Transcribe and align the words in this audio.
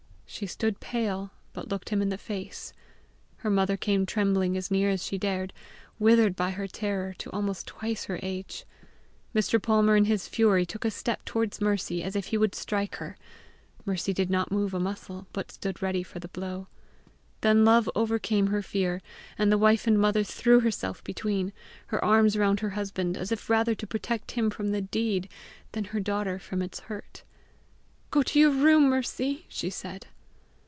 She 0.41 0.47
stood 0.47 0.79
pale, 0.79 1.31
but 1.51 1.67
looked 1.67 1.89
him 1.89 2.01
in 2.01 2.07
the 2.07 2.17
face. 2.17 2.71
Her 3.39 3.49
mother 3.49 3.75
came 3.75 4.05
trembling 4.05 4.55
as 4.55 4.71
near 4.71 4.89
as 4.89 5.03
she 5.05 5.17
dared, 5.17 5.51
withered 5.99 6.37
by 6.37 6.51
her 6.51 6.67
terror 6.67 7.13
to 7.17 7.29
almost 7.31 7.67
twice 7.67 8.05
her 8.05 8.17
age. 8.23 8.63
Mr. 9.35 9.61
Palmer 9.61 9.97
in 9.97 10.05
his 10.05 10.29
fury 10.29 10.65
took 10.65 10.85
a 10.85 10.89
step 10.89 11.25
towards 11.25 11.59
Mercy 11.59 12.01
as 12.01 12.15
if 12.15 12.27
he 12.27 12.37
would 12.37 12.55
strike 12.55 12.95
her. 12.95 13.17
Mercy 13.85 14.13
did 14.13 14.29
not 14.29 14.53
move 14.53 14.73
a 14.73 14.79
muscle, 14.79 15.27
but 15.33 15.51
stood 15.51 15.81
ready 15.81 16.01
for 16.01 16.19
the 16.19 16.29
blow. 16.29 16.67
Then 17.41 17.65
love 17.65 17.89
overcame 17.93 18.47
her 18.47 18.61
fear, 18.61 19.01
and 19.37 19.51
the 19.51 19.57
wife 19.57 19.85
and 19.85 19.99
mother 19.99 20.23
threw 20.23 20.61
herself 20.61 21.03
between, 21.03 21.51
her 21.87 22.03
arms 22.03 22.37
round 22.37 22.61
her 22.61 22.71
husband, 22.71 23.17
as 23.17 23.33
if 23.33 23.49
rather 23.49 23.75
to 23.75 23.85
protect 23.85 24.31
him 24.31 24.49
from 24.49 24.71
the 24.71 24.81
deed 24.81 25.27
than 25.73 25.83
her 25.83 25.99
daughter 25.99 26.39
from 26.39 26.61
its 26.61 26.79
hurt. 26.79 27.23
"Go 28.11 28.23
to 28.23 28.39
your 28.39 28.51
room, 28.51 28.85
Mercy," 28.87 29.45
she 29.49 29.69
said. 29.69 30.07